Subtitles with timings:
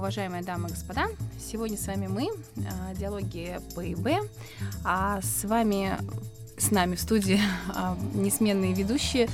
[0.00, 1.08] Уважаемые дамы и господа.
[1.38, 4.26] Сегодня с вами мы, а, диалоги ПИБ.
[4.82, 5.98] А с вами,
[6.56, 7.38] с нами в студии
[7.68, 9.28] а, несменные ведущие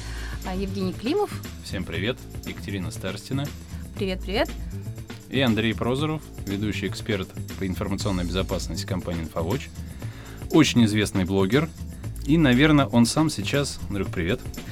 [0.45, 1.31] а, Евгений Климов.
[1.63, 2.19] Всем привет.
[2.47, 3.47] Екатерина Старстина.
[3.95, 4.51] Привет, привет.
[5.31, 7.29] И Андрей Прозоров, ведущий эксперт
[7.61, 9.69] по информационной безопасности компании «Инфовоч».
[10.51, 11.71] Очень известный блогер.
[12.27, 13.79] И, наверное, он сам сейчас...
[13.89, 14.41] Андрюх, привет.
[14.41, 14.67] Привет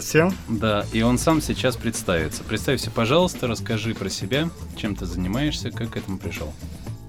[0.00, 0.32] всем.
[0.48, 2.42] Да, и он сам сейчас представится.
[2.42, 6.52] Представься, пожалуйста, расскажи про себя, чем ты занимаешься, как к этому пришел.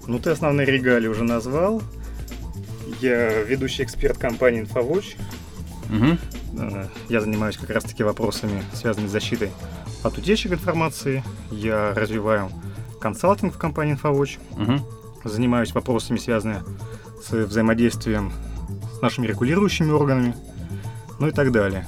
[0.08, 1.82] Ну, ты основные регалии уже назвал.
[3.00, 5.16] Я ведущий эксперт компании InfoWatch.
[5.90, 6.88] Угу.
[7.10, 9.52] Я занимаюсь как раз-таки вопросами, связанными с защитой
[10.04, 11.24] от утечек информации.
[11.52, 12.52] Я развиваю
[13.00, 14.40] консалтинг в компании InfoWatch.
[14.52, 15.30] Угу.
[15.30, 16.64] Занимаюсь вопросами, связанными
[17.24, 18.32] с взаимодействием
[18.98, 20.36] с нашими регулирующими органами,
[21.20, 21.88] ну и так далее.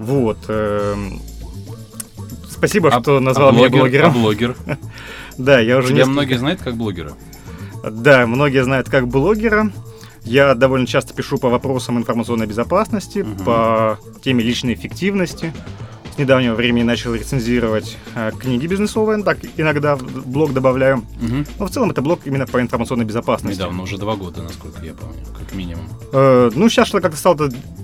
[0.00, 0.38] Вот.
[0.48, 0.96] Э,
[2.48, 4.10] спасибо, а, что назвал а блогер, меня блогером.
[4.10, 4.56] А блогер?
[5.38, 6.12] да, я уже Тебя несколько...
[6.12, 7.12] многие знают как блогера?
[7.84, 9.70] Да, многие знают как блогера.
[10.24, 13.44] Я довольно часто пишу по вопросам информационной безопасности, угу.
[13.44, 15.52] по теме личной эффективности
[16.20, 20.98] недавнего времени начал рецензировать э, книги бизнесовые, так иногда в блог добавляю.
[20.98, 21.44] Угу.
[21.58, 23.58] Но в целом это блог именно по информационной безопасности.
[23.58, 25.88] Недавно, уже два года, насколько я помню, как минимум.
[26.12, 27.36] Э, ну, сейчас что-то как-то стал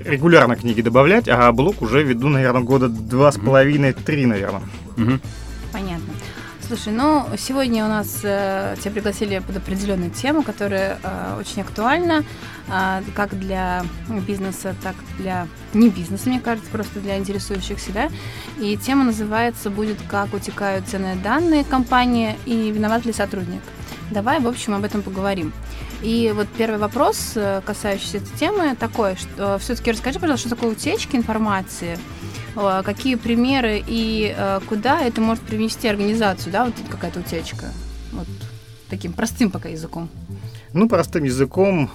[0.05, 4.63] регулярно книги добавлять, а блог уже веду, наверное, года два с половиной-три, наверное.
[4.97, 5.19] Угу.
[5.73, 6.13] Понятно.
[6.67, 12.25] Слушай, ну сегодня у нас э, тебя пригласили под определенную тему, которая э, очень актуальна
[12.67, 13.85] э, как для
[14.27, 18.09] бизнеса, так для не бизнеса, мне кажется, просто для интересующихся, да.
[18.59, 23.63] И тема называется будет «Как утекают ценные данные компании и виноват ли сотрудник?».
[24.11, 25.53] Давай, в общем, об этом поговорим.
[26.03, 30.57] И вот первый вопрос, э, касающийся этой темы, такой, что э, все-таки расскажи, пожалуйста, что
[30.57, 31.97] такое утечки информации–
[32.85, 37.67] какие примеры и э, куда это может привести организацию, да, вот какая-то утечка,
[38.13, 38.27] вот
[38.89, 40.09] таким простым пока языком.
[40.73, 41.91] Ну, простым языком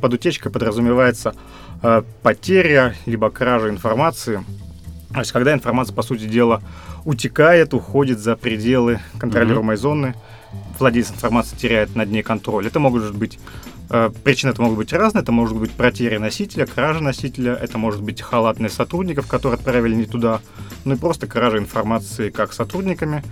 [0.00, 1.34] под утечкой подразумевается
[1.82, 4.44] э, потеря либо кража информации.
[5.12, 6.62] То есть, когда информация, по сути дела,
[7.04, 9.80] утекает, уходит за пределы контролируемой mm-hmm.
[9.80, 10.14] зоны,
[10.78, 12.66] владелец информации теряет над ней контроль.
[12.66, 15.22] Это могут быть Э, причины это могут быть разные.
[15.22, 20.06] Это может быть потеря носителя, кража носителя, это может быть халатность сотрудников, которые отправили не
[20.06, 20.40] туда,
[20.84, 23.22] ну и просто кража информации как сотрудниками,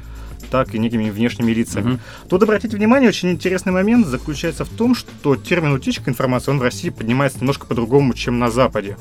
[0.51, 1.95] так и некими внешними лицами.
[1.95, 2.01] Угу.
[2.29, 6.63] Тут обратите внимание, очень интересный момент заключается в том, что термин утечка информации, он в
[6.63, 8.97] России поднимается немножко по-другому, чем на Западе.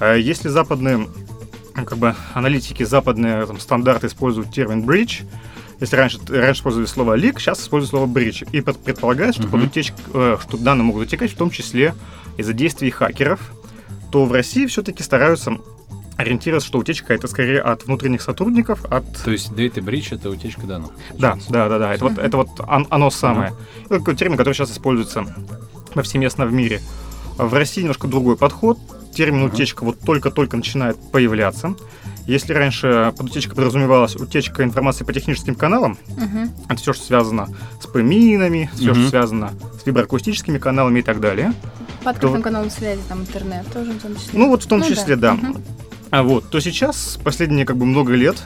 [0.00, 1.08] Э, если западные
[1.74, 5.24] как бы аналитики, западные там, стандарты используют термин breach,
[5.80, 8.48] если раньше, раньше использовали слово leak, сейчас используют слово breach.
[8.52, 9.60] И предполагается, что, uh-huh.
[9.60, 11.94] под утечк, э, что данные могут утекать в том числе
[12.36, 13.40] из-за действий хакеров,
[14.10, 15.58] то в России все-таки стараются
[16.16, 19.04] ориентироваться, что утечка это скорее от внутренних сотрудников, от...
[19.24, 20.90] То есть data breach это утечка данных?
[21.18, 21.94] Да, да, да, да.
[21.94, 23.52] Это вот, это вот оно самое.
[23.86, 25.26] Это такой термин, который сейчас используется
[25.92, 26.80] повсеместно в мире.
[27.36, 28.78] В России немножко другой подход.
[29.12, 31.74] Термин утечка вот только-только начинает появляться.
[32.26, 36.48] Если раньше под утечкой подразумевалась утечка информации по техническим каналам, uh-huh.
[36.68, 37.48] это все, что связано
[37.80, 38.94] с поминами, все, uh-huh.
[38.94, 39.52] что связано
[39.82, 41.52] с виброакустическими каналами и так далее.
[42.02, 42.44] По открытым то...
[42.44, 44.38] каналам связи, там интернет тоже в том числе.
[44.38, 45.36] Ну вот в том ну, числе, да.
[45.36, 45.48] да.
[45.48, 45.60] Uh-huh.
[46.10, 48.42] А вот, то сейчас, последние как бы много лет,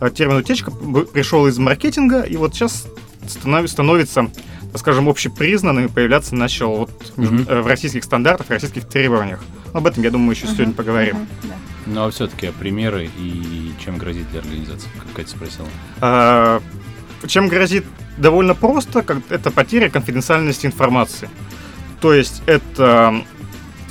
[0.00, 2.86] э, термин утечка пришел из маркетинга, и вот сейчас
[3.26, 4.30] становится,
[4.74, 7.62] скажем, общепризнанным и появляться начал вот mm-hmm.
[7.62, 9.42] в российских стандартах, в российских требованиях.
[9.72, 10.54] Об этом, я думаю, еще uh-huh.
[10.54, 11.16] сегодня поговорим.
[11.16, 11.48] Uh-huh.
[11.48, 11.54] Да.
[11.86, 15.68] Ну а все-таки примеры и чем грозит для организации, как Катя спросила?
[16.00, 16.60] А,
[17.26, 17.84] чем грозит
[18.16, 21.28] довольно просто, как это потеря конфиденциальности информации.
[22.00, 23.22] То есть это,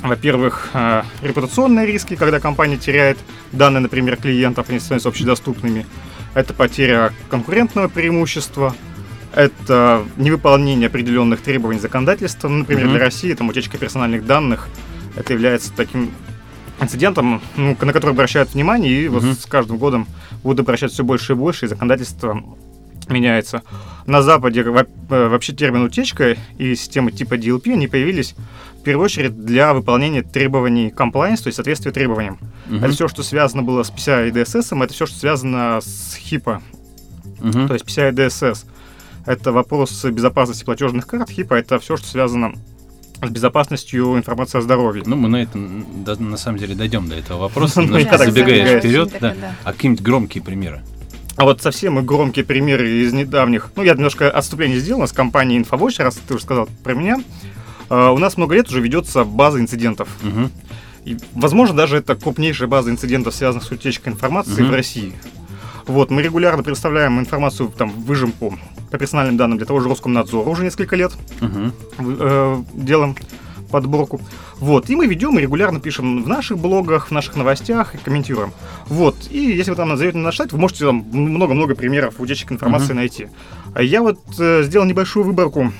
[0.02, 3.18] во-первых, а, репутационные риски, когда компания теряет
[3.52, 5.86] данные, например, клиентов, они становятся общедоступными.
[6.34, 8.74] Это потеря конкурентного преимущества,
[9.34, 12.48] это невыполнение определенных требований законодательства.
[12.48, 12.90] Ну, например, mm-hmm.
[12.90, 14.68] для России там утечка персональных данных
[15.16, 16.10] это является таким
[16.80, 20.06] инцидентам, ну, на которые обращают внимание, и вот с каждым годом
[20.42, 22.42] будут обращать все больше и больше, и законодательство
[23.08, 23.62] меняется.
[24.06, 28.34] На Западе э, вообще термин утечка и системы типа DLP они появились
[28.78, 32.38] в первую очередь для выполнения требований compliance, то есть соответствия требованиям.
[32.68, 32.84] Uh-huh.
[32.84, 36.60] Это все, что связано было с PCI и DSS, это все, что связано с HIPAA,
[37.40, 37.66] uh-huh.
[37.66, 38.66] то есть PCI и DSS.
[39.26, 42.73] Это вопрос безопасности платежных карт, HIPAA это все, что связано с
[43.20, 45.02] безопасностью информации о здоровье.
[45.06, 49.12] Ну, мы на этом, да, на самом деле, дойдем до этого вопроса, ну, забегая вперед.
[49.20, 49.34] Да.
[49.64, 50.82] А какие-нибудь громкие примеры?
[51.36, 53.70] А вот совсем громкие примеры из недавних.
[53.74, 57.18] Ну, я немножко отступление сделал с компанией InfoWatch, раз ты уже сказал про меня.
[57.88, 60.08] Uh, у нас много лет уже ведется база инцидентов.
[60.22, 60.50] Угу.
[61.04, 64.70] И, возможно, даже это крупнейшая база инцидентов, связанных с утечкой информации угу.
[64.70, 65.12] в России.
[65.86, 68.58] Вот, мы регулярно предоставляем информацию, там, выжимку
[68.94, 71.12] по персональным данным для того же Роскомнадзора уже несколько лет.
[71.40, 71.72] Мгм.
[71.98, 73.16] э, делаем
[73.72, 74.20] подборку.
[74.60, 78.52] Вот, и мы ведем и регулярно пишем в наших блогах, в наших новостях и комментируем.
[78.86, 82.92] Вот, и если вы там назовете наш сайт, вы можете там много-много примеров утечек информации
[82.92, 82.96] Мгм.
[82.96, 83.26] найти.
[83.74, 85.72] А я вот э, сделал небольшую выборку,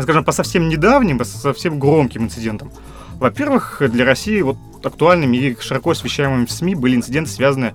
[0.00, 2.70] скажем, по совсем недавним, по совсем громким инцидентам.
[3.18, 7.74] Во-первых, для России вот актуальными и широко освещаемыми в СМИ были инциденты, связанные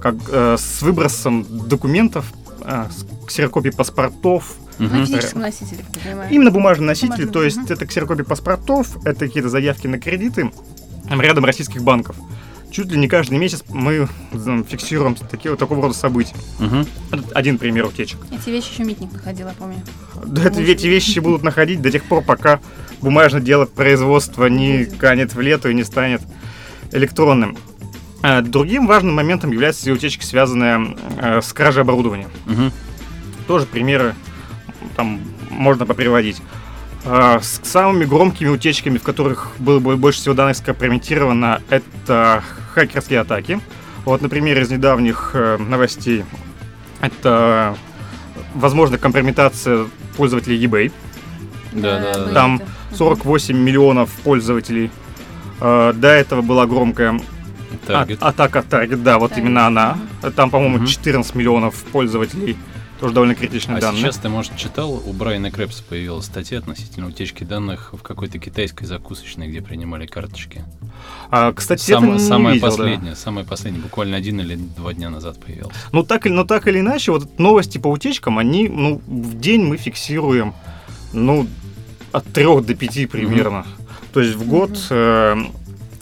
[0.00, 5.06] как, э, с выбросом документов, э, с ксерокопий паспортов, На Мгм.
[5.06, 6.30] физическом носителе, как я понимаю.
[6.32, 10.50] Именно бумажный носитель, Бумажный, то есть это ксерокопии паспортов, это какие-то заявки на кредиты
[11.08, 12.16] рядом российских банков.
[12.72, 14.08] Чуть ли не каждый месяц мы
[14.68, 16.34] фиксируем такие, вот такого рода события.
[17.12, 18.18] Это один пример утечек.
[18.32, 19.76] Эти вещи еще Митник находил, я помню.
[20.24, 22.58] Да, это- эти вещи будут находить до тех пор, пока
[23.00, 26.20] бумажное дело производства не канет в лету и не станет
[26.90, 27.56] электронным.
[28.22, 32.26] А, Другим важным моментом является и утечка, связанная э, с кражей оборудования.
[32.46, 32.72] Мгм.
[33.46, 34.14] Тоже примеры
[34.96, 35.20] там
[35.50, 36.40] можно поприводить.
[37.04, 42.42] А, С самыми громкими утечками, в которых было бы больше всего данных скомпрометировано, это
[42.74, 43.60] хакерские атаки.
[44.04, 46.24] Вот, например, из недавних э, новостей
[47.00, 47.76] это
[48.54, 49.86] возможно компрометация
[50.16, 50.92] пользователей eBay.
[51.72, 52.32] Да, да, да.
[52.32, 52.64] Там это.
[52.64, 52.96] Мгм.
[52.96, 54.90] 48 миллионов пользователей.
[55.60, 58.22] Э, До этого была громкая а- Таргет.
[58.22, 59.98] атака Target, да, вот Target, именно она.
[60.36, 60.86] Там, по-моему, Мгм.
[60.86, 62.56] 14 миллионов пользователей.
[63.04, 64.00] Тоже довольно критичные А данные.
[64.00, 68.86] сейчас ты, может, читал, у Брайана Крэпса появилась статья относительно утечки данных в какой-то китайской
[68.86, 70.64] закусочной, где принимали карточки.
[71.30, 72.76] А, кстати, Сам- это не самая видел, да.
[72.76, 75.76] последняя, самая последняя, буквально один или два дня назад появилась.
[75.92, 79.60] Ну так, или- но так или иначе, вот новости по утечкам, они, ну, в день
[79.66, 80.54] мы фиксируем,
[81.12, 81.46] ну,
[82.10, 83.66] от трех до пяти примерно.
[84.14, 85.36] То есть в год, э,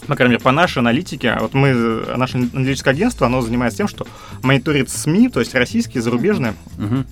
[0.06, 1.72] по крайней мере, по нашей аналитике, вот мы,
[2.16, 4.06] наше аналитическое агентство, оно занимается тем, что
[4.42, 7.06] мониторит СМИ, то есть российские, зарубежные, Мгм.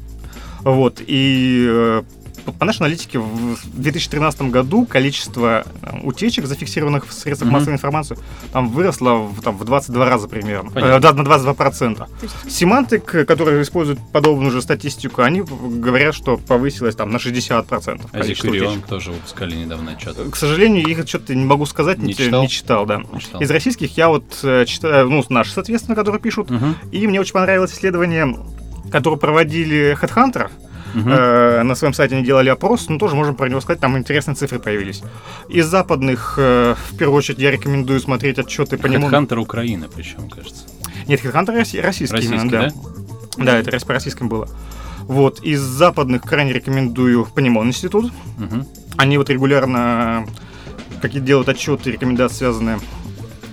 [0.62, 2.02] вот, и э,
[2.40, 7.54] по- нашей аналитике в 2013 году количество э, утечек, зафиксированных в средствах Мгм.
[7.58, 8.18] массовой информации,
[8.52, 10.94] там выросло в, там, в 22 раза примерно, Понятно.
[10.94, 12.08] Э, да, на 22 процента.
[12.22, 18.06] Есть Семантик, э, которые используют подобную же статистику, они говорят, что повысилось там на 60%
[18.12, 20.16] А количество Зикурион тоже выпускали недавно отчет.
[20.30, 22.42] К сожалению, их что-то не могу сказать, Не не, читал?
[22.42, 23.02] не читал, да.
[23.12, 23.40] Не читал.
[23.40, 26.50] Из российских я вот э, читаю, ну, наши, соответственно, которые пишут.
[26.50, 26.76] Мгм.
[26.92, 28.36] И мне очень понравилось исследование,
[28.90, 30.50] которое проводили Headhunter.
[30.94, 31.08] Мгм.
[31.12, 34.34] Э, на своем сайте они делали опрос, но тоже можем про него сказать, там интересные
[34.34, 35.02] цифры появились.
[35.48, 39.08] Из западных, э, в первую очередь, я рекомендую смотреть отчеты по нему.
[39.08, 40.64] Headhunter Украины, причем, кажется.
[41.06, 41.82] Нет, россий- российский,
[42.16, 42.72] Российский, именно, да?
[43.36, 44.48] Да, это рас- по российским было.
[45.02, 48.12] Вот, из западных крайне рекомендую Панимон институт.
[48.38, 48.66] Мгм.
[48.96, 50.26] Они вот регулярно
[51.00, 52.78] какие делают отчеты, рекомендации, связанные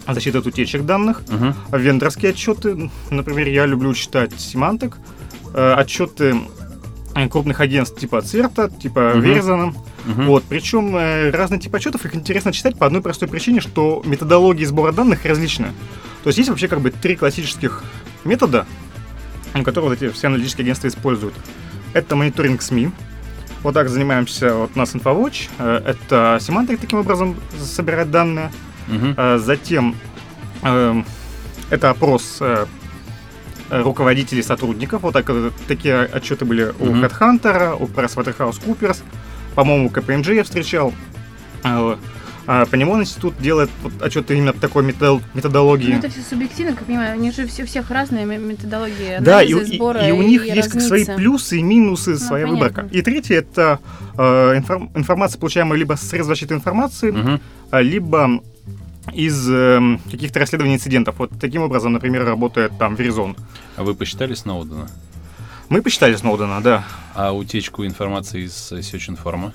[0.07, 1.21] с защитой от утечек данных.
[1.29, 1.55] Мгм.
[1.71, 4.95] Вендорские отчеты, например, я люблю читать Symantec,
[5.53, 6.66] э, отчеты э,
[7.29, 9.21] крупных агентств типа Церта, типа Мгм.
[9.21, 9.73] Верзана.
[10.05, 10.25] Мгм.
[10.27, 14.65] Вот, причем э, разные типы отчетов, их интересно читать по одной простой причине, что методологии
[14.65, 15.67] сбора данных различны.
[16.23, 17.83] То есть есть вообще как бы три классических
[18.23, 18.65] метода,
[19.63, 21.33] которые вот эти все аналитические агентства используют.
[21.93, 22.91] Это мониторинг СМИ.
[23.63, 25.49] Вот так занимаемся вот у нас Infowatch.
[25.57, 28.51] Э, Это семантик таким образом собирать данные.
[29.17, 29.95] А Затем
[30.63, 31.05] эм,
[31.69, 32.65] это опрос э, э,
[33.69, 35.01] руководителей сотрудников.
[35.03, 37.03] Вот так, э, такие отчеты были у Мгм.
[37.05, 38.97] HeadHunter, у PricewaterhouseCoopers.
[39.55, 40.93] По-моему, КПМГ я встречал.
[41.63, 41.97] А,
[42.45, 45.91] а Панимон институт делает вот отчеты именно такой методол- методологии.
[45.91, 49.17] Ну, это все субъективно, как я понимаю, они же все, у всех разные ме- методологии
[49.19, 52.17] Да, и, анализа, и- сбора и у них есть как свои плюсы и минусы, Ну,
[52.17, 52.67] своя понятно.
[52.69, 52.95] выборка.
[52.95, 53.79] И третье это
[54.17, 57.13] э, информ- информация, получаемая либо с средств защиты информации,
[57.69, 58.41] а, либо
[59.13, 61.15] из эм, каких-то расследований инцидентов.
[61.17, 63.37] Вот таким образом, например, работает там Verizon.
[63.75, 64.89] А вы посчитали Сноудена?
[65.69, 66.85] Мы посчитали Сноудена, да.
[67.13, 69.53] А утечку информации из э, Сечинформа?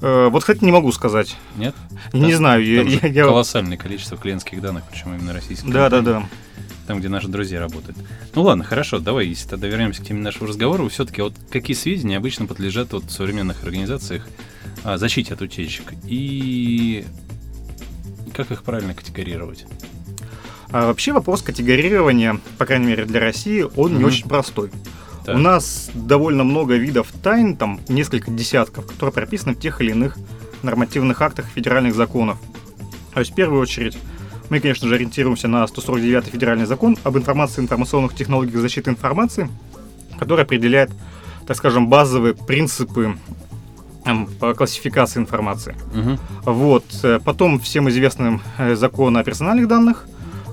[0.00, 1.36] Э, вот, кстати, не могу сказать.
[1.56, 1.74] Нет?
[2.12, 5.70] не знаю, я, Там я- я- колоссальное количество клиентских данных, причем именно российских.
[5.70, 6.64] Да, да, компаний, да.
[6.86, 7.98] Там, где наши друзья работают.
[8.34, 12.16] Ну ладно, хорошо, давай, если тогда вернемся к теме нашего разговора, все-таки вот какие сведения
[12.16, 14.26] обычно подлежат вот в современных организациях
[14.84, 17.04] а, защите от утечек и
[18.38, 19.66] как их правильно категорировать?
[20.70, 24.04] А вообще вопрос категорирования, по крайней мере для России, он не Мгм.
[24.06, 24.70] очень простой.
[25.26, 25.34] Так.
[25.34, 30.16] У нас довольно много видов тайн, там несколько десятков, которые прописаны в тех или иных
[30.62, 32.38] нормативных актах федеральных законов.
[33.12, 33.98] То есть в первую очередь
[34.50, 39.50] мы, конечно же, ориентируемся на 149 федеральный закон об информации и информационных технологиях защиты информации,
[40.16, 40.92] который определяет,
[41.46, 43.16] так скажем, базовые принципы
[44.40, 45.74] по классификации информации.
[45.94, 46.18] Мгм.
[46.44, 46.84] Вот.
[47.02, 50.06] э, Потом всем известным э, закон о персональных данных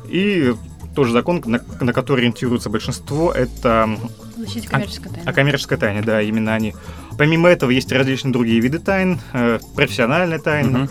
[0.07, 0.53] и
[0.95, 3.89] тоже закон, на, на который ориентируется большинство, это
[4.37, 5.29] Защите коммерческой тайны.
[5.29, 6.73] о коммерческой тайне, да, именно они.
[7.17, 10.79] Помимо этого есть различные другие виды тайн, э, профессиональная тайна.
[10.79, 10.89] Мгм.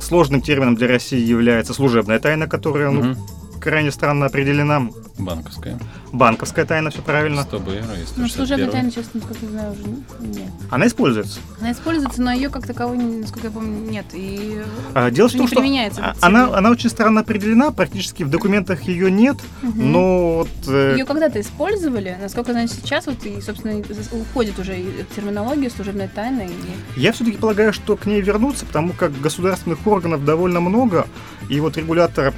[0.00, 3.18] Сложным термином для России является служебная тайна, которая ну, Мгм.
[3.60, 4.88] Крайне странно определена.
[5.18, 5.78] Банковская.
[6.12, 7.42] банковская тайна, все правильно.
[7.42, 9.82] 100 БР, если Ну, служебная тайна, честно, насколько я знаю, уже
[10.28, 10.50] нет.
[10.70, 11.40] Она используется.
[11.60, 14.04] Она используется, но ее как таковой, насколько я помню, нет.
[14.12, 14.60] И
[14.94, 18.30] А, Дело в том, не что применяется а- она, она очень странно определена, практически в
[18.30, 19.92] документах ее нет, Мгм.
[19.92, 24.58] но вот, э, Ее когда-то использовали, насколько я знаю, сейчас вот и, собственно, и уходит
[24.58, 26.50] уже и терминология служебной тайны.
[26.96, 27.00] И...
[27.00, 31.06] я все-таки полагаю, что к ней вернуться, потому как государственных органов довольно много,
[31.48, 32.34] и вот регулятор,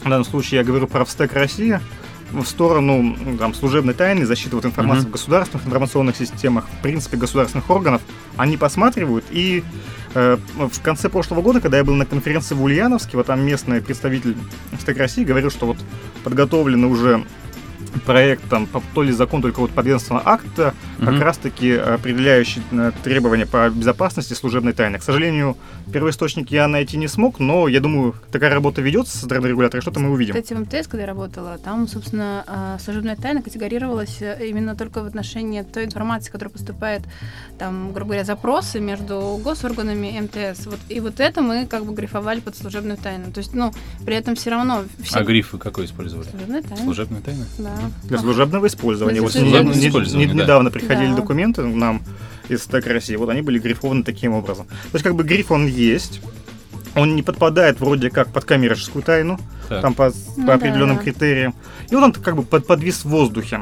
[0.00, 1.80] в данном случае я говорю про ВСТЭК Россия,
[2.32, 5.08] в сторону м, там, служебной тайны, защиты вот информации Мгм.
[5.08, 8.02] в государственных информационных системах, в принципе, государственных органов,
[8.36, 9.24] они посматривают.
[9.32, 9.64] И
[10.14, 13.80] э, в конце прошлого года, когда я был на конференции в Ульяновске, вот там местный
[13.82, 14.36] представитель
[14.80, 15.76] СТЭК России говорил, что вот
[16.22, 17.24] подготовлены уже
[18.06, 21.22] проект, там, то ли закон, только вот подведомственного акта, как Мгм.
[21.22, 24.98] раз-таки определяющий э, требования по безопасности служебной тайны.
[24.98, 25.56] К сожалению,
[25.92, 30.00] первоисточник я найти не смог, но я думаю, такая работа ведется со стороны регулятора, что-то
[30.00, 30.34] мы увидим.
[30.34, 35.02] Кстати, в МТС, когда я работала, там, собственно, а, служебная тайна категорировалась э, именно только
[35.02, 37.02] в отношении той информации, которая поступает,
[37.58, 40.66] там, грубо говоря, запросы между госорганами и МТС.
[40.66, 43.32] Вот, и вот это мы как бы грифовали под служебную тайну.
[43.32, 43.72] То есть, ну,
[44.04, 44.84] при этом все равно...
[45.02, 45.18] Все...
[45.18, 46.28] А грифы какой использовали?
[46.28, 46.84] Служебная тайна.
[46.84, 47.44] Служебная тайна?
[47.58, 47.79] Да.
[48.04, 49.20] Для служебного использования.
[49.20, 50.42] Вот служебного не- не- использования, не- да.
[50.44, 51.16] недавно приходили Да.
[51.16, 52.02] документы нам
[52.48, 54.66] из СТЭК России, вот они были грифованы таким образом.
[54.66, 56.20] То есть как бы гриф он есть,
[56.96, 59.82] он не подпадает вроде как под коммерческую тайну, Так.
[59.82, 61.02] там по, Ну по определенным да.
[61.02, 61.54] критериям.
[61.90, 63.60] И вот он как бы под, подвис в воздухе.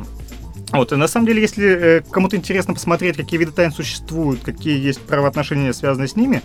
[0.73, 4.79] Вот, и на самом деле, если э, кому-то интересно посмотреть, какие виды тайн существуют, какие
[4.79, 6.43] есть правоотношения, связанные с ними,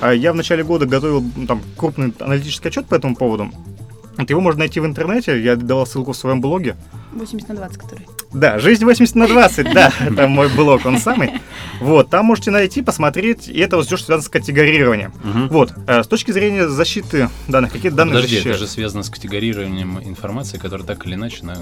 [0.00, 3.50] а я в начале года готовил там крупный аналитический отчет по этому поводу.
[4.16, 6.76] Вот его можно найти в интернете, я давал ссылку в своем блоге.
[7.12, 8.06] 80 на 20, который.
[8.32, 11.32] Да, «Жизнь 80 на 20», да, это мой блог, он самый.
[11.80, 15.12] Вот, там можете найти, посмотреть, и это вот все, что связано с категорированием.
[15.50, 18.58] Вот, э, с точки зрения защиты данных, какие данные Подожди, это защищают?
[18.60, 21.56] же связано с категорированием информации, которая так или иначе на,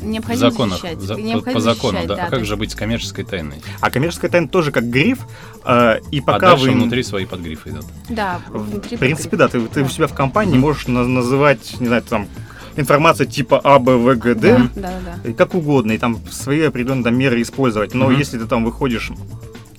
[0.00, 1.00] Необходимо законах, защищать.
[1.00, 2.16] за- по, Необходимо по закону, защищать, да.
[2.16, 3.60] да, а как же быть с коммерческой тайной?
[3.80, 5.18] А коммерческая тайна тоже как гриф,
[5.64, 6.70] э, и а пока дальше вы...
[6.72, 7.84] внутри свои подгрифы идут.
[8.08, 9.88] Да, внутри В принципе, да, ты, ты у Да.
[9.90, 12.28] себя в компании можешь на- называть, не знаю, там,
[12.78, 14.92] информация типа А, Б, В, Г, Д, Да, да,
[15.24, 15.30] да.
[15.30, 17.94] и как угодно, и там свои определенные там, меры использовать.
[17.94, 18.18] Но Мгм.
[18.18, 19.10] если ты там выходишь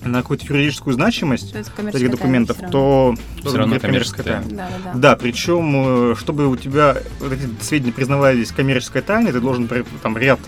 [0.02, 3.14] на какую-то юридическую значимость этих документов, тайна то
[3.44, 4.44] Всё равно коммерческая тайна.
[4.50, 4.98] Да, да, да.
[4.98, 9.68] Да, причем, э, чтобы у тебя вот эти сведения признавались коммерческой тайной, ты должен
[10.02, 10.40] там ряд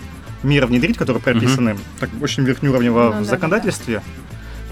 [0.42, 4.02] мер внедрить, которые прописаны так, очень верхнеуровнево Ну, в да, законодательстве.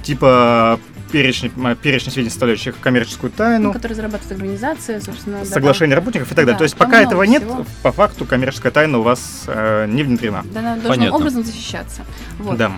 [0.03, 1.51] Типа перечень,
[1.83, 5.39] перечень сведений, составляющих коммерческую тайну, Ну, который зарабатывает организация, собственно.
[5.41, 6.55] да, соглашение работников и так далее.
[6.55, 7.65] Да, То есть пока этого нет, всего.
[7.83, 10.43] по факту коммерческая тайна у вас э, не внедрена.
[10.53, 11.17] Да, она должным Понятно.
[11.17, 12.03] образом защищаться.
[12.39, 12.57] Вот.
[12.57, 12.73] Да.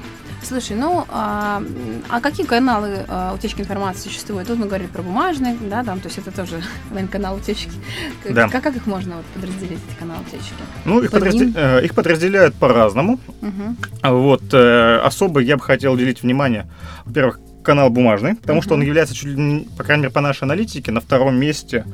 [0.44, 1.62] Слушай, ну, а,
[2.08, 4.48] а какие каналы а, утечки информации существуют?
[4.48, 6.60] Тут мы говорили про бумажные, да, там, то есть это тоже,
[6.90, 7.70] наверное, канал утечки.
[8.28, 8.48] Да.
[8.48, 10.52] Как, как их можно вот, подразделить, эти каналы утечки?
[10.84, 13.20] Ну, их, По подразде- э, их подразделяют по-разному.
[14.00, 16.66] А Вот, э, особо я бы хотел уделить внимание,
[17.04, 20.44] во-первых, канал бумажный, потому что он является, чуть ли не, по крайней мере, по нашей
[20.44, 21.84] аналитике, на втором месте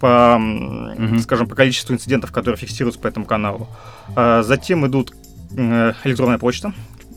[0.00, 1.18] по, Мгм.
[1.20, 3.68] скажем, по количеству инцидентов, которые фиксируются по этому каналу.
[4.14, 5.12] А затем идут
[5.56, 6.72] э, электронная почта,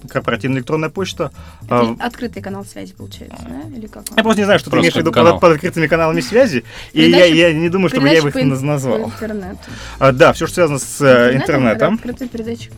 [0.10, 1.32] корпоративная электронная почта.
[1.70, 3.78] А, Это открытый канал связи, получается, да?
[3.78, 4.04] Или как?
[4.10, 4.18] он?
[4.18, 5.34] я просто не знаю, что ты Просто имеешь в виду канал.
[5.34, 8.98] под, под открытыми каналами связи, и я, я не думаю, чтобы я Передача их назвал.
[9.04, 9.60] По интернету.
[10.00, 11.94] А, да, все, что связано с э, Интернетом, интернетом.
[11.96, 12.72] Открытая передача.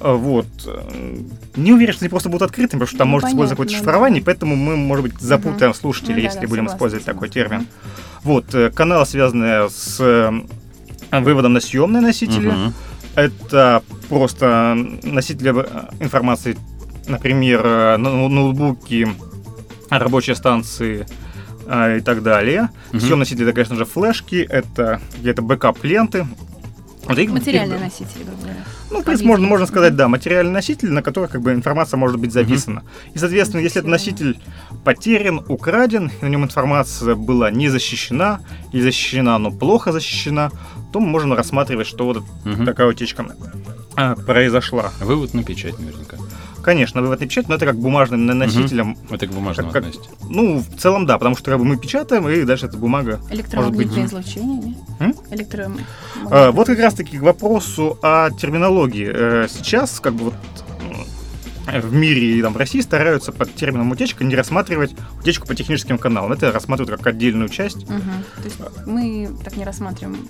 [0.00, 0.46] А, Вот.
[0.66, 1.18] Э,
[1.56, 3.86] Не уверен, что они просто будут открытыми, потому что там Ну, может использоваться какое-то понятно,
[3.92, 4.26] шифрование, да.
[4.26, 7.66] поэтому мы, может быть, запутаем слушателей, Ну да, если да, будем согласна, использовать такой термин.
[8.22, 8.54] Вот.
[8.54, 10.32] э, Каналы, связанные с э,
[11.20, 12.48] выводом на съемные носители.
[12.50, 12.74] Мгм.
[13.16, 15.50] Это просто носители
[16.00, 16.56] информации,
[17.06, 19.08] например, э, ноу- ноутбуки,
[19.90, 21.06] рабочие станции
[21.66, 22.70] и так далее.
[22.92, 23.00] Мгм.
[23.00, 26.26] Съемные носители, это, конечно же, флешки, это где-то бэкап-ленты.
[27.04, 28.64] Вот их- Материальные их- носители, грубо говоря.
[28.90, 32.18] Ну, в принципе, можно, можно сказать, да, материальный носитель, на который как бы информация может
[32.18, 32.82] быть записана.
[33.14, 34.38] И, соответственно, если этот носитель
[34.84, 38.40] потерян, украден, и на нем информация была не защищена,
[38.72, 40.50] или защищена, но плохо защищена,
[40.92, 42.66] то мы можем рассматривать, что вот Мгм.
[42.66, 43.24] такая утечка
[43.96, 44.92] а, произошла.
[45.00, 46.16] Вывод на печать наверняка.
[46.62, 48.96] Конечно, вывод не печать, но это как бумажным носителем.
[49.10, 49.94] Это к бумажному Как- как-.
[50.28, 54.02] Ну, в целом, да, потому что как бы мы печатаем, и дальше эта бумага Электромагнитное
[54.02, 54.06] быть.
[54.12, 54.76] излучение, не?
[54.98, 55.14] М?
[55.30, 55.86] Электромагнитное.
[56.30, 59.10] А, Вот как раз-таки к вопросу о терминологии.
[59.12, 60.34] Э, Сейчас, как бы вот,
[61.66, 65.98] в мире и там, в России стараются под термином утечка не рассматривать утечку по техническим
[65.98, 66.32] каналам.
[66.32, 67.84] Это рассматривают как отдельную часть.
[67.84, 68.00] Угу.
[68.36, 70.28] То есть мы так не рассматриваем.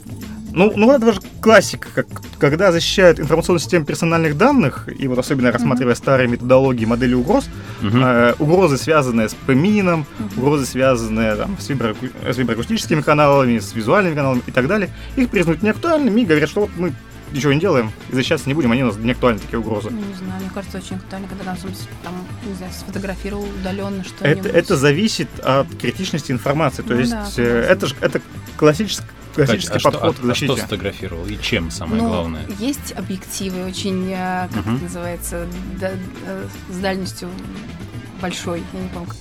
[0.53, 2.07] Ну, ну это же классика, как,
[2.39, 7.49] когда защищают информационную систему персональных данных, и вот особенно рассматривая старые методологии, модели угроз,
[7.81, 8.03] Мгм.
[8.05, 10.07] э, угрозы, связанные с ПМИНом,
[10.37, 15.29] угрозы, связанные там, с, виброаку- с виброакустическими каналами, с визуальными каналами и так далее, их
[15.29, 16.93] признают неактуальными и говорят, что вот мы
[17.33, 19.91] ничего не делаем и защищаться не будем, они у нас неактуальны, такие угрозы.
[19.91, 21.57] Ну, не знаю, мне кажется, очень актуально, когда там,
[22.03, 22.15] там
[22.47, 24.47] не знаю, сфотографировал удаленно Это, что-нибудь.
[24.47, 26.83] это зависит от критичности информации.
[26.83, 28.21] То Ну есть да, э, это же это
[28.57, 30.47] классический, Кать, классический а, что, подход а- к а защите.
[30.47, 32.47] что сфотографировал и чем самое Ну, главное?
[32.59, 34.75] Есть объективы очень, э, как Мгм.
[34.77, 35.47] это называется,
[35.81, 35.93] да-
[36.27, 37.29] э, с дальностью
[38.21, 38.63] большой.
[38.73, 39.17] Я не помню, как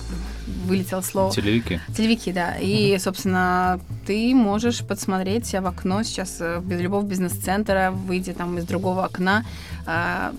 [0.66, 1.32] вылетело слово.
[1.32, 1.80] Телевики?
[1.96, 2.56] Телевики, да.
[2.60, 8.58] И, собственно, ты можешь подсмотреть себя в окно сейчас э, без любого бизнес-центра, выйти там
[8.58, 9.44] из другого окна,
[9.86, 10.32] а,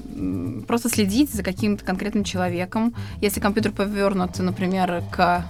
[0.68, 2.94] просто следить за каким-то конкретным человеком.
[3.22, 5.46] Если компьютер повернут, например, к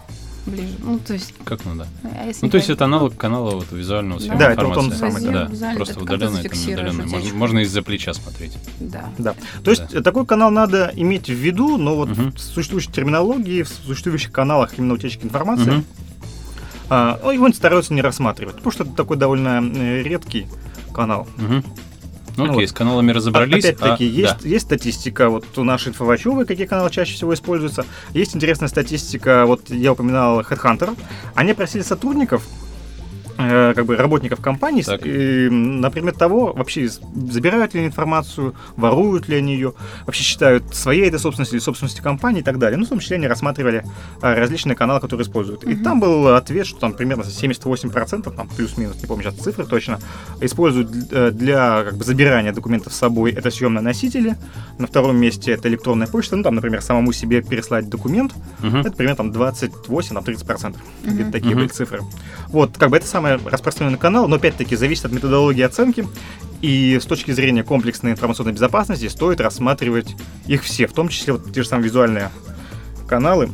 [0.46, 1.34] ближе, ну, то есть...
[1.46, 1.88] Как ну да?
[2.04, 4.36] а Ну, то есть это аналог канала вот визуального Да.
[4.36, 5.50] Да, это вот он самый, да.
[5.52, 5.74] да.
[5.74, 7.04] Просто удаленно, это удаленно.
[7.08, 8.56] Можно, можно из-за плеча смотреть.
[8.80, 9.10] Да.
[9.18, 9.36] Да.
[9.64, 12.34] То есть э, такой канал надо иметь в виду, но вот Мгм.
[12.34, 15.86] в существующей терминологии, в существующих каналах именно утечки информации, Мгм.
[16.94, 20.48] А, ну, его стараются не рассматривать, потому что это такой довольно э, редкий
[20.94, 21.26] канал.
[21.38, 21.64] Мгм.
[22.36, 22.70] Ну, окей, вот.
[22.70, 23.64] с каналами разобрались.
[23.64, 24.50] Опять-таки, а- есть, да.
[24.50, 27.86] есть статистика, вот у нашей инфовачевой, какие каналы чаще всего используются.
[28.14, 30.98] Есть интересная статистика, вот я упоминал Headhunter.
[31.34, 32.46] Они просили сотрудников,
[33.76, 35.02] как бы работников компаний, Так.
[35.06, 39.74] э, на предмет того, вообще забирают ли они информацию, воруют ли они ее,
[40.06, 42.78] вообще считают своей это собственностью или собственностью компании и так далее.
[42.78, 43.84] Ну, в том числе они рассматривали
[44.22, 45.64] э, различные каналы, которые используют.
[45.64, 50.00] И там был ответ, что там примерно 78%, там плюс-минус, не помню сейчас цифры точно,
[50.40, 54.36] используют э, для как бы, забирания документов с собой это съемные носители.
[54.78, 56.36] На втором месте это электронная почта.
[56.36, 58.34] Ну, там, например, самому себе переслать документ.
[58.60, 58.78] Мгм.
[58.82, 60.76] Это примерно там 28-30%.
[61.04, 61.14] Мгм.
[61.14, 61.60] Где-то такие Мгм.
[61.60, 62.02] были цифры.
[62.50, 63.06] Вот, как бы это
[63.38, 66.08] самый распространенный канал, но опять-таки зависит от методологии оценки.
[66.62, 70.16] И с точки зрения комплексной информационной безопасности стоит рассматривать
[70.46, 72.30] их все, в том числе вот те же самые визуальные
[73.08, 73.50] каналы,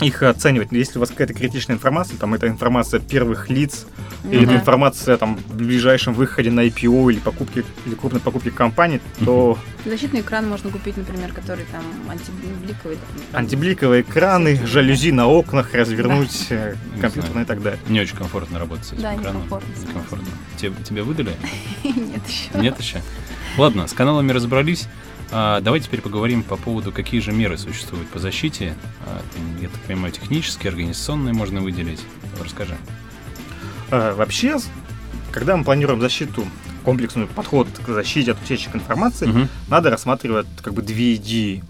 [0.00, 0.68] их оценивать.
[0.72, 3.86] Если у вас какая-то критичная информация, там это информация первых лиц,
[4.24, 4.56] или это Да.
[4.56, 10.20] информация там, в ближайшем выходе на IPO или покупке или крупной покупке компании, то Защитный
[10.20, 12.96] экран можно купить, например, который там антибликовый.
[13.32, 17.78] там, антибликовые экраны, жалюзи на окнах, развернуть э, Не компьютерные и так далее.
[17.88, 19.42] Не очень комфортно работать с этим Да, экраном.
[19.42, 20.26] Некомфортно.
[20.56, 21.30] Тебе, тебе выдали?
[21.84, 22.58] Нет еще.
[22.60, 23.00] Нет еще?
[23.56, 24.88] Ладно, с каналами разобрались.
[25.32, 28.74] А, давай теперь поговорим по поводу, какие же меры существуют по защите.
[29.06, 29.20] А,
[29.60, 32.00] я так понимаю, технические, организационные можно выделить.
[32.42, 32.76] Расскажи.
[33.90, 34.58] Э, Вообще,
[35.32, 36.44] когда мы планируем защиту,
[36.84, 39.48] комплексный подход к защите от утечек информации, Мгм.
[39.68, 41.64] надо рассматривать как бы две идеи.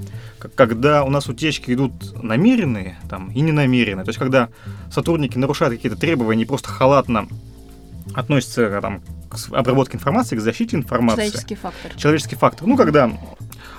[0.55, 1.92] Когда у нас утечки идут
[2.23, 4.51] намеренные там, и ненамеренные, то есть когда
[4.92, 7.27] сотрудники нарушают какие-то требования и просто халатно
[8.14, 11.23] относятся там, к обработке информации, к защите информации.
[11.23, 11.95] Человеческий фактор.
[11.97, 12.66] Человеческий фактор.
[12.69, 13.11] Ну, когда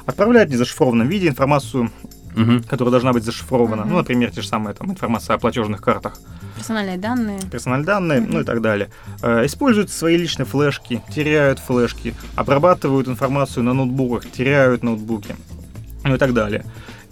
[0.08, 1.92] отправляют в незашифрованном виде информацию,
[2.36, 2.64] Мгм.
[2.64, 3.82] которая должна быть зашифрована.
[3.84, 3.90] Мгм.
[3.92, 6.20] Ну, например, те же самые там информация о платежных картах,
[6.56, 7.40] Персональные данные.
[7.52, 8.32] персональные данные, Мгм.
[8.32, 8.90] ну и так далее.
[9.22, 15.36] Э, используют свои личные флешки, теряют флешки, обрабатывают информацию на ноутбуках, теряют ноутбуки,
[16.04, 16.64] ну и так далее.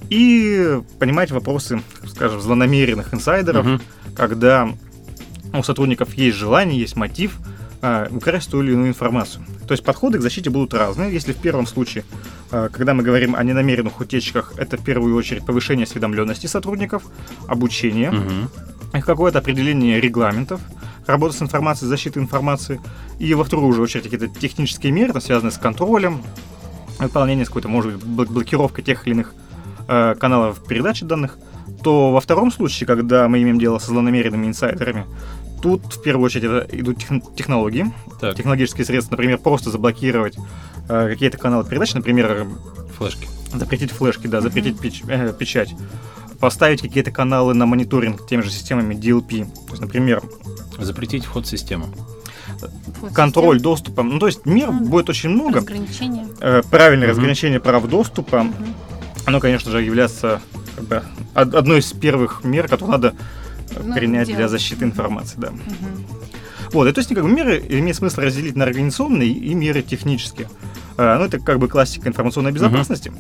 [0.10, 3.82] И понимать вопросы, скажем, злонамеренных инсайдеров, Мгм.
[4.16, 4.70] когда
[5.54, 7.38] у сотрудников есть желание, есть мотив
[7.82, 9.46] а, украсть ту или иную информацию.
[9.68, 11.14] То есть подходы к защите будут разные.
[11.14, 12.04] Если в первом случае,
[12.52, 17.04] а, когда мы говорим о ненамеренных утечках, это в первую очередь повышение осведомленности сотрудников,
[17.48, 18.12] обучение,
[18.94, 20.62] и какое-то определение регламентов,
[21.06, 22.80] работа с информацией, защиты информации,
[23.20, 26.22] и во вторую же очередь какие-то технические меры, там, связанные с контролем,
[27.00, 29.34] выполнением с какой-то, может быть, бл- блокировкой тех или иных
[29.88, 31.38] э, каналов передачи данных,
[31.84, 35.06] то во втором случае, когда мы имеем дело со злонамеренными инсайдерами,
[35.66, 40.38] тут в первую очередь это идут тех- технологии, Так, технологические средства, например, просто заблокировать
[40.88, 42.46] э, какие-то каналы передач, например,
[42.96, 43.28] флешки.
[43.52, 45.74] запретить флешки, да, запретить печ- э, печать,
[46.40, 49.46] поставить какие-то каналы на мониторинг теми же системами DLP.
[49.66, 50.22] То есть, например,
[50.78, 51.86] Запретить вход в систему.
[53.02, 54.04] Вот контроль система, доступа.
[54.04, 54.86] Ну, то есть мер Мгм.
[54.86, 55.60] будет очень много.
[55.60, 56.28] Разграничения.
[56.42, 57.12] Э, Правильное Мгм.
[57.18, 58.54] разграничение прав доступа, Мгм.
[59.26, 60.42] оно, конечно же, является
[60.76, 63.16] как бы, од- одной из первых мер, которые надо
[63.84, 65.52] Ну, принять для защиты информации, да.
[66.72, 70.50] Вот, и то есть как бы меры имеет смысл разделить на организационные и меры технические.
[70.98, 73.12] Э, Ну, это как бы классика информационной безопасности.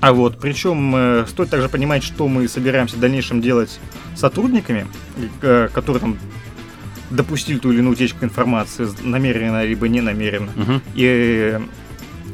[0.00, 3.80] А вот, причем э, стоит также понимать, что мы собираемся в дальнейшем делать
[4.14, 4.86] с сотрудниками,
[5.42, 6.18] э, которые там
[7.10, 10.50] допустили ту или иную утечку информации, намеренно либо не намеренно.
[10.54, 10.82] Мгм.
[10.94, 11.04] И
[11.54, 11.60] э,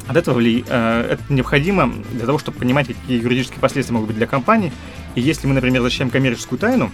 [0.09, 4.27] От этого ли, это необходимо для того, чтобы понимать, какие юридические последствия могут быть для
[4.27, 4.73] компании.
[5.15, 6.91] И если мы, например, защищаем коммерческую тайну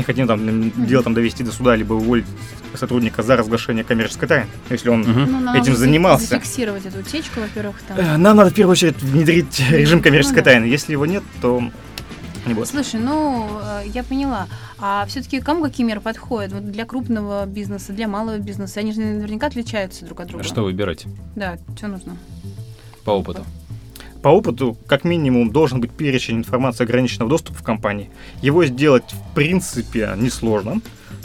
[0.00, 0.86] и хотим там mm-hmm.
[0.86, 2.26] дело там довести до суда, либо уволить
[2.74, 6.26] сотрудника за разглашение коммерческой тайны, если он Ну, надо этим занимался.
[6.26, 7.98] Зафиксировать эту утечку, во-первых, там.
[7.98, 10.50] Э, Нам надо в первую очередь внедрить режим коммерческой Ну да.
[10.50, 10.64] тайны.
[10.66, 11.62] Если его нет, то
[12.46, 12.68] не будет.
[12.68, 14.46] Слушай, ну, э, я поняла.
[14.78, 16.52] А все-таки кому какие меры подходят?
[16.52, 18.80] Вот для крупного бизнеса, для малого бизнеса?
[18.80, 20.44] Они же наверняка отличаются друг от друга.
[20.44, 21.06] Что выбирать
[21.36, 22.16] Да, что нужно?
[23.04, 23.44] по опыту?
[24.22, 28.10] По опыту, как минимум, должен быть перечень информации ограниченного доступа в компании.
[28.42, 30.80] Его сделать, в принципе, несложно.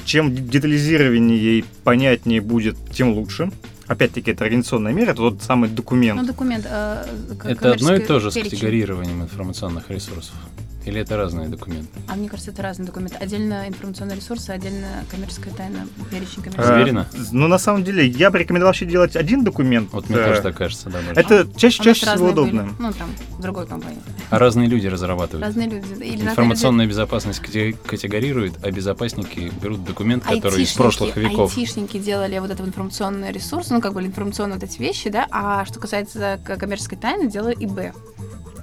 [0.06, 3.52] Чем детализированнее и понятнее будет, тем лучше.
[3.88, 6.22] Опять-таки, это организационная мера, это тот самый документ.
[6.22, 6.66] Ну, документ.
[6.70, 7.04] э,
[7.44, 8.52] Это одно и то же с перечень.
[8.52, 10.36] категорированием информационных ресурсов?
[10.86, 11.88] Или это разные документы?
[12.10, 13.16] А мне кажется, это разные документы.
[13.18, 17.08] Отдельно информационные ресурсы, отдельно коммерческая тайна, перечень Э, коммерческой Уверена?
[17.32, 19.90] Ну, на самом деле, я бы рекомендовал вообще делать один документ.
[19.94, 21.00] Вот мне Э, тоже так кажется, да.
[21.02, 21.20] даже.
[21.20, 22.42] Это чаще, нас чаще всего разные были.
[22.56, 22.76] удобно.
[22.80, 24.00] Ну, там, в другой компании.
[24.30, 25.46] А разные люди разрабатывают.
[25.46, 26.04] Разные люди.
[26.04, 30.42] Или Информационная безопасность кате- категорирует, а безопасники берут документ, люди.
[30.42, 31.58] который из Айтишники- прошлых веков.
[31.58, 35.64] Айтишники делали вот этот информационный ресурс, ну, как бы информационные вот эти вещи, да, а
[35.66, 37.94] что касается коммерческой тайны, делали ИБ.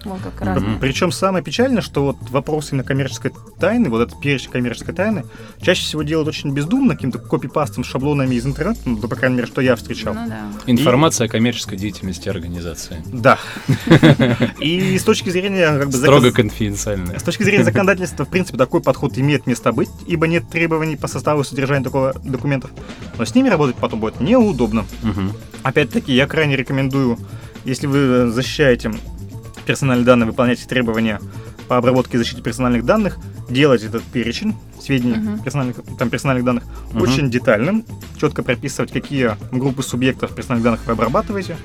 [0.05, 0.45] Вот как Мгм.
[0.47, 0.77] разные.
[0.81, 5.25] Причем самое печальное, что вот вопрос именно коммерческой тайны, вот этот перечень коммерческой тайны,
[5.61, 9.61] чаще всего делают очень бездумно, каким-то копипастом, шаблонами из интернета, ну, по крайней мере, что
[9.61, 10.15] я встречал.
[10.15, 10.41] Ну да.
[10.67, 13.03] Информация о коммерческой деятельности организации.
[13.13, 13.39] Да.
[14.61, 17.19] И с точки зрения как бы Строго конфиденциальная.
[17.19, 21.09] С точки зрения законодательства, в принципе, такой подход имеет место быть, ибо нет требований по
[21.09, 22.71] составу и содержанию такого документов.
[23.19, 24.85] Но с ними работать потом будет неудобно.
[25.63, 27.19] Опять-таки, я крайне рекомендую,
[27.65, 28.93] если вы защищаете
[29.67, 31.21] персональные данные, выполняете требования
[31.69, 33.19] по обработке и защите персональных данных,
[33.49, 35.39] делать этот перечень сведений Мгм.
[35.41, 37.03] персональных, там, персональных данных Мгм.
[37.03, 37.85] очень детальным,
[38.21, 41.57] четко прописывать, какие группы субъектов персональных данных вы обрабатываете,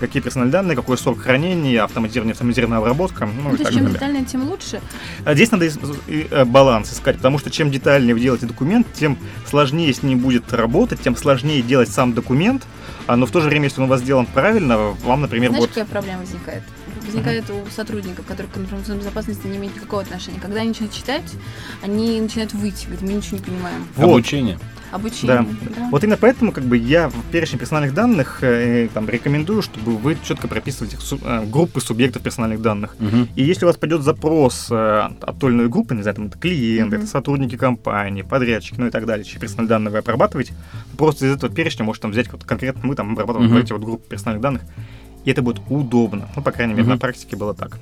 [0.00, 3.72] какие персональные данные, какой срок хранения, автоматизированная, автоматизированная обработка, ну, Ну, и то так есть
[3.74, 3.92] чем далее.
[3.94, 4.80] детальнее, тем лучше.
[5.24, 9.16] А Здесь надо и, э, баланс искать, потому что чем детальнее вы делаете документ, тем
[9.48, 12.66] сложнее с ним будет работать, тем сложнее делать сам документ,
[13.08, 15.74] но в то же время, если он у вас сделан правильно, вам, например, Знаешь, будет...
[15.74, 16.62] какая проблема возникает?
[17.04, 20.38] Возникает у сотрудников, которые к информационной безопасности не имеют никакого отношения.
[20.40, 21.32] Когда они начинают читать,
[21.82, 23.88] они начинают выйти, говорят, мы ничего не понимаем.
[23.96, 24.04] Вот.
[24.04, 24.58] Обучение.
[24.92, 25.36] Обучение.
[25.38, 25.46] Да.
[25.76, 25.88] да.
[25.90, 30.16] Вот именно поэтому как бы я в перечне персональных данных э, там, рекомендую, чтобы вы
[30.22, 32.94] четко прописывали су- э, группы субъектов персональных данных.
[32.98, 33.28] Мгм.
[33.34, 36.26] И если у вас пойдет запрос э, от той или иной группы, не знаю, там
[36.26, 37.04] это клиенты, Мгм.
[37.04, 40.52] это сотрудники компании, подрядчики, ну и так далее, чьи персональные данные вы обрабатываете,
[40.98, 43.82] просто из этого перечня можете там взять вот конкретно мы там обрабатываем вот эти вот
[43.82, 44.62] группы персональных данных,
[45.24, 46.28] и это будет удобно.
[46.36, 46.92] Ну, по крайней мере, Мгм.
[46.92, 47.78] на практике было так.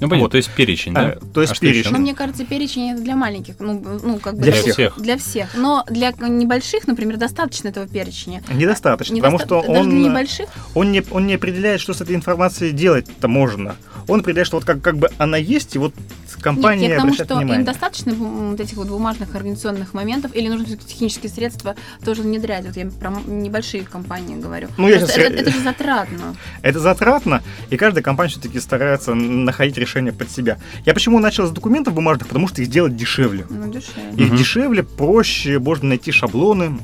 [0.00, 0.30] Ну, понятно, Вот.
[0.32, 1.00] то есть перечень, да?
[1.00, 1.92] А, то есть А перечень.
[1.92, 4.74] Но мне кажется, перечень это для маленьких, ну, ну как бы Для Для всех.
[4.74, 5.00] всех.
[5.00, 5.48] Для всех.
[5.56, 8.42] Но для небольших, например, достаточно этого перечня.
[8.52, 10.48] Недостаточно, Недоста- потому что даже он, для небольших.
[10.74, 13.76] он, не, он не определяет, что с этой информацией делать-то можно.
[14.08, 15.94] Он определяет, что вот как, как бы она есть, и вот
[16.40, 17.64] компания Нет, я к тому, что им внимание.
[17.64, 22.66] достаточно бу- вот этих вот бумажных организационных моментов, или нужно все-таки технические средства тоже внедрять.
[22.66, 24.68] Вот я про небольшие компании говорю.
[24.76, 26.36] Ну, я Просто щас- это, это же затратно.
[26.60, 30.58] Это затратно, и каждая компания все-таки старается находить решение под себя.
[30.86, 32.28] Я почему начал с документов бумажных?
[32.28, 33.46] Потому что их сделать дешевле.
[33.48, 34.24] Ну, дешевле.
[34.24, 34.36] Их Мгм.
[34.36, 36.78] дешевле, проще, можно найти шаблоны.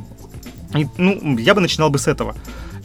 [0.76, 2.34] И, ну, я бы начинал бы с этого.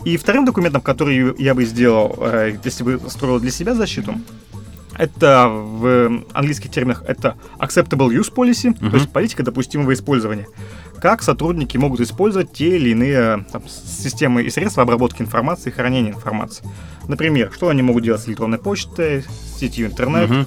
[0.06, 4.16] И вторым документом, который я бы сделал, э, если бы строил для себя защиту,
[4.98, 8.92] это в английских терминах это acceptable use policy, Мгм.
[8.92, 10.48] то есть политика допустимого использования.
[11.02, 16.12] Как сотрудники могут использовать те или иные там, системы и средства обработки информации и хранения
[16.12, 16.66] информации.
[17.08, 20.46] Например, что они могут делать с электронной почтой, с сетью интернет, Мгм.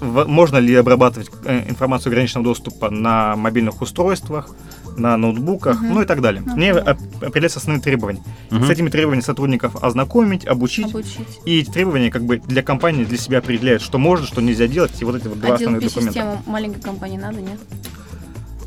[0.00, 4.48] в- можно ли обрабатывать э, информацию ограниченного доступа на мобильных устройствах,
[4.96, 5.94] на ноутбуках, Мгм.
[5.94, 6.42] ну и так далее.
[6.44, 8.22] Ну, Мне определяются основные требования.
[8.50, 8.64] Мгм.
[8.66, 10.86] С этими требованиями сотрудников ознакомить, обучить.
[10.86, 11.40] Обучить.
[11.44, 14.92] И эти требования как бы для компании для себя определяют, что можно, что нельзя делать,
[15.00, 16.12] и вот эти вот два А основных документа.
[16.12, 17.58] систему маленькой компании надо, нет?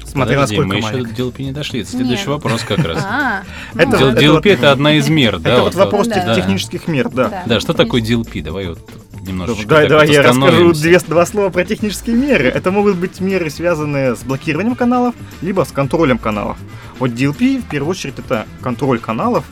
[0.06, 1.16] Смотря Подожди, насколько мы еще маленькая.
[1.16, 1.82] до DLP не дошли.
[1.82, 2.28] Это следующий Нет.
[2.28, 2.98] вопрос как раз.
[3.08, 3.44] А,
[3.76, 5.52] ну Это- DLP вот- это одна из мер, да?
[5.54, 7.44] Это вот вопрос да, технических мер, да.
[7.46, 7.60] Да.
[7.60, 8.42] Что такое DLP?
[8.42, 8.80] Давай вот
[9.28, 12.46] немножечко Давай, так давай вот я расскажу две, два слова про технические меры.
[12.48, 16.58] Это могут быть меры, связанные с блокированием каналов, либо с контролем каналов.
[17.00, 19.46] Вот DLP, в первую очередь, это контроль каналов,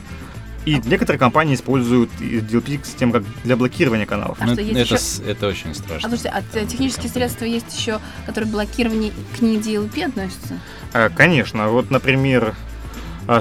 [0.66, 4.38] и некоторые компании используют и DLP-систему как для блокирования каналов.
[4.42, 6.10] А Ну, что, есть это, еще- с- это очень А страшно.
[6.10, 10.60] слушайте, а т- технические средства есть еще, которые блокирование к ней DLP относятся?
[10.92, 12.56] А, Конечно, вот, например, а,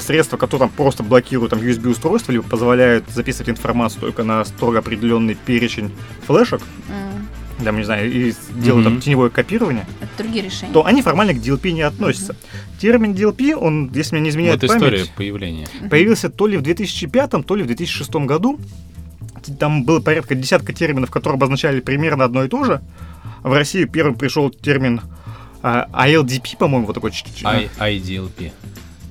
[0.01, 5.91] средства, которые просто блокируют там USB-устройства, либо позволяют записывать информацию только на строго определенный перечень
[6.27, 7.29] флешек, М,
[7.65, 8.95] там, не знаю, и делают Мгм.
[8.95, 10.73] там теневое копирование, Это другие решения.
[10.73, 12.35] то они формально к DLP не относятся.
[12.81, 15.69] Термин DLP, он, если мне не изменяет Вот память, история появления.
[15.91, 18.59] Появился то ли в 2005, то ли в 2006 году.
[19.59, 22.81] там было порядка десятка терминов, которые обозначали примерно одно и то же.
[23.43, 25.03] В России первым пришел термин
[25.63, 27.13] а, ILDP, по-моему, вот такой.
[27.45, 28.53] I, IDLP.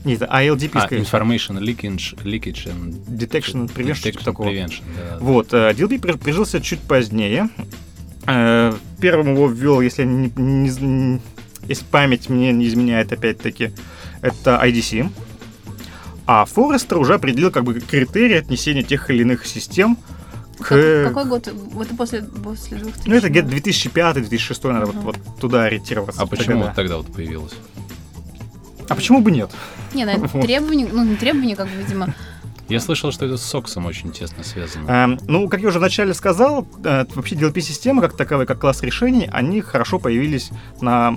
[0.05, 0.87] Нет, это ILDP, А.
[0.87, 4.49] Information Leakage, leakage and Detection and Prevention, Detection такого.
[4.49, 5.17] Prevention, да.
[5.19, 7.49] Вот, э, DLP при- прижился чуть позднее.
[8.27, 11.19] Э, Первым его ввел, если, не- не
[11.67, 13.71] если память мне не изменяет, опять-таки,
[14.21, 15.09] это IDC.
[16.25, 19.97] А Форестер уже определил как бы критерии отнесения тех или иных систем
[20.57, 20.67] к...
[20.69, 21.47] Как- Какой год?
[21.47, 25.03] Это после, после 2000 Ну, это где-то 2005-2006, надо вот, Мгм.
[25.05, 26.21] вот туда ориентироваться.
[26.21, 27.53] А почему вот тогда вот появилось?
[28.89, 29.49] А почему бы нет?
[29.93, 30.41] Не, наверное, Вот.
[30.43, 32.13] требования, ну, не требования, как бы, видимо.
[32.69, 34.89] Я слышал, что это с соксом очень тесно связано.
[34.89, 39.29] Эм, ну, как я уже вначале сказал, э, вообще DLP-системы, как таковые, как класс решений,
[39.31, 40.49] они хорошо появились
[40.81, 41.13] на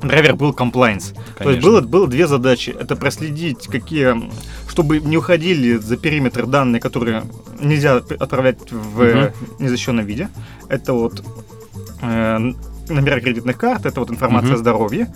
[0.00, 1.12] драйвер был compliance.
[1.12, 1.70] То есть Конечно.
[1.70, 2.70] было, было две задачи.
[2.70, 4.30] Это проследить, какие,
[4.68, 7.24] чтобы не уходили за периметр данные, которые
[7.60, 10.28] нельзя отправлять в э, незащищенном виде.
[10.68, 11.24] Это вот
[12.00, 12.38] э,
[12.88, 14.54] номера кредитных карт, это вот информация Мгм.
[14.54, 15.12] о здоровье.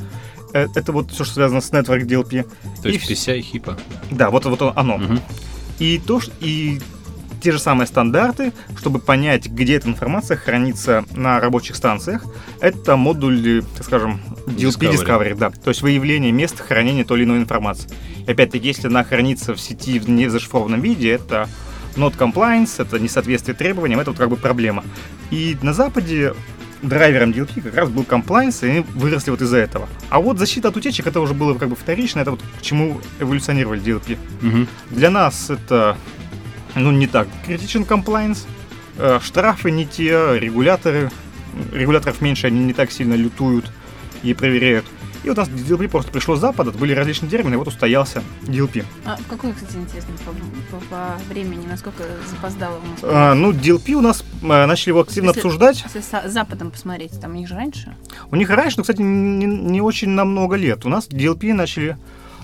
[0.54, 2.46] Э, Это вот все, что связано с Network DLP.
[2.82, 3.78] То и есть вс- PCI хипа.
[4.10, 4.98] Да, вот, вот оно.
[4.98, 5.20] Мгм.
[5.78, 6.80] И то, и
[7.40, 12.24] те же самые стандарты, чтобы понять, где эта информация хранится на рабочих станциях,
[12.60, 14.92] это модуль, так скажем, DLP Discovery.
[14.92, 17.88] Discovery, да, то есть выявление места хранения той или иной информации.
[18.26, 21.48] И опять-таки, если она хранится в сети в незашифрованном виде, это
[21.96, 24.84] not compliance, это несоответствие требованиям, это вот как бы проблема.
[25.32, 26.34] И на Западе
[26.82, 29.88] драйвером DLP как раз был compliance, и они выросли вот из-за этого.
[30.10, 33.00] А вот защита от утечек, это уже было как бы вторично, это вот к чему
[33.20, 34.18] эволюционировали DLP.
[34.40, 34.68] Мгм.
[34.90, 35.96] Для нас это
[36.74, 38.46] ну, не так критичен комплайнс.
[38.98, 41.10] Э, Штрафы не те, регуляторы.
[41.72, 43.70] Регуляторов меньше, они не так сильно лютуют
[44.22, 44.86] и проверяют.
[45.24, 48.22] И вот у нас DLP просто пришло с запада, были различные термины, и вот устоялся
[48.42, 48.84] DLP.
[49.04, 52.98] А в какой, кстати, интересно, по, по- по времени, насколько запоздало у нас?
[53.02, 55.84] А, ну, DLP у нас э, начали его активно Если- обсуждать.
[55.84, 57.94] Если с Западом посмотреть, там у них же раньше.
[58.32, 60.84] У них раньше, но, кстати, не, не очень на много лет.
[60.84, 61.96] У нас DLP начали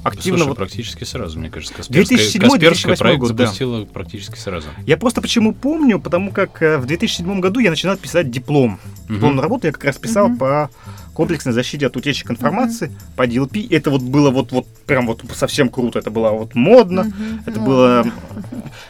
[0.05, 0.39] активно...
[0.39, 1.75] Слушай, вот- практически сразу, мне кажется.
[1.75, 3.45] Касперская, 2007-2008 Касперская проект год, да.
[3.47, 4.69] запустила практически сразу.
[4.87, 8.79] Я просто почему помню, потому как э, в 2007 году я начинал писать диплом.
[9.09, 10.39] Дипломную работу я как раз писал Мгм.
[10.39, 10.71] по
[11.19, 13.67] комплексной защите от утечек информации, по DLP.
[13.75, 15.99] Это вот было вот, вот прям вот совсем круто.
[15.99, 17.03] Это было вот модно.
[17.03, 17.43] Мгм.
[17.45, 18.07] Это Ну, было...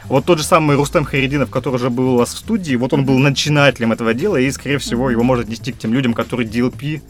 [0.09, 3.05] Вот тот же самый Рустем Харидинов, который уже был у вас в студии, вот он
[3.05, 5.11] был начинателем этого дела, и, скорее всего, Мгм.
[5.11, 7.01] его можно отнести к тем людям, которые DLP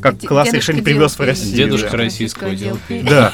[0.00, 1.20] как Де- класс решений привез в.
[1.20, 1.56] Россию.
[1.56, 1.96] Дедушка да.
[1.96, 3.02] российского DLP.
[3.02, 3.32] Да.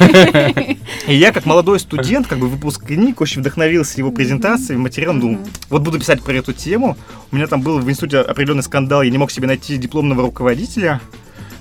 [1.06, 5.82] И я, как молодой студент, как бы выпускник, очень вдохновился его презентацией, материалом, думал, вот
[5.82, 6.96] буду писать про эту тему.
[7.30, 11.00] У меня там был в институте определенный скандал, я не мог себе найти дипломного руководителя,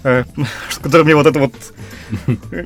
[0.82, 1.54] который мне вот это вот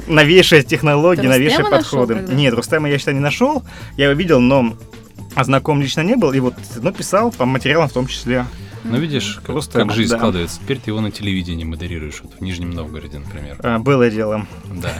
[0.08, 2.15] новейшая технология, Ты новейшие подходы.
[2.30, 3.63] Нет, Рустема я, считаю, не нашел.
[3.95, 4.76] Я его видел, но
[5.43, 6.34] знаком лично не был.
[6.34, 8.45] И вот, ну, писал по материалам в том числе.
[8.84, 10.17] Ну, видишь, как, Просто, как жизнь да.
[10.17, 10.60] складывается.
[10.62, 13.60] Теперь ты его на телевидении модерируешь, вот в Нижнем Новгороде, например.
[13.62, 14.47] Э, Было дело.
[14.71, 14.93] Да.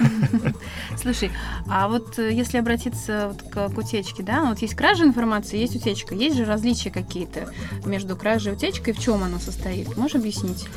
[1.02, 1.32] Слушай,
[1.70, 5.76] а вот э, если обратиться вот к, к утечке, да, вот есть кража информации, есть
[5.76, 7.50] утечка, есть же различия какие-то
[7.86, 9.96] между кражей и утечкой, в чем она состоит?
[9.96, 10.68] Можешь объяснить?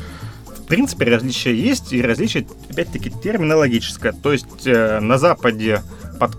[0.59, 4.13] В принципе, различия есть, и различие, опять-таки, терминологическое.
[4.13, 5.83] То есть э, на Западе
[6.19, 6.37] под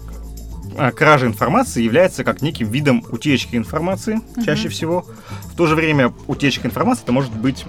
[0.78, 4.46] э, кража информации является как неким видом утечки информации, Мгм.
[4.46, 5.06] чаще всего.
[5.52, 7.66] В то же время утечка информации это может быть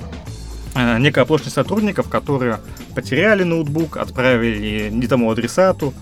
[0.74, 2.61] э, некая оплошность сотрудников, которые
[2.94, 5.92] потеряли ноутбук, отправили не тому адресату,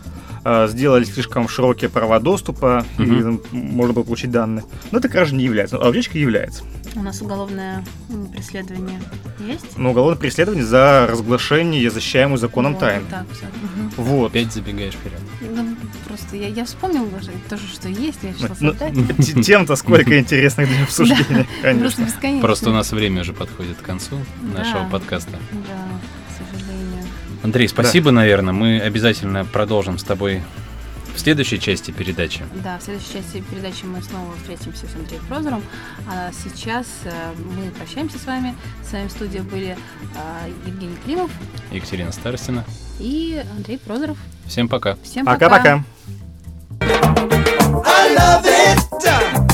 [0.45, 3.29] сделали слишком широкие права доступа, и Мгм.
[3.53, 4.65] м, можно было получить данные.
[4.91, 6.63] Но это кража не является, а утечка является.
[6.97, 7.85] У нас уголовное
[8.33, 9.01] преследование
[9.39, 9.77] есть?
[9.79, 13.05] Но уголовное преследование за разглашение защищаемую законом Вот, тайны.
[13.11, 13.47] Так, всё.
[13.47, 13.93] Мгм.
[13.97, 14.31] Вот.
[14.33, 15.21] Опять забегаешь вперед.
[15.41, 15.77] Ну,
[16.09, 18.95] просто я, я вспомнила уже тоже, что есть, я решила Ну, создать.
[19.17, 22.03] т- Тем-то сколько интересных для обсуждения, Просто конечно.
[22.05, 22.41] бесконечно.
[22.41, 24.17] Просто у нас время уже подходит к концу
[24.55, 24.89] нашего Да.
[24.91, 25.39] подкаста.
[25.53, 25.89] Да.
[27.43, 28.53] Андрей, спасибо, наверное.
[28.53, 30.43] Мы обязательно продолжим с тобой
[31.15, 32.43] в следующей части передачи.
[32.63, 35.63] Да, в следующей части передачи мы снова встретимся с Андреем Прозором.
[36.09, 37.11] А сейчас э,
[37.57, 38.55] мы прощаемся с вами.
[38.89, 39.77] С вами в студии были
[40.15, 41.31] э, Евгений Климов
[41.73, 42.65] Екатерина Старостина.
[42.99, 44.19] и Андрей Прозоров.
[44.47, 44.97] Всем пока.
[45.03, 45.49] Всем пока.
[45.49, 45.85] Пока-пока.
[47.85, 49.50] I love it.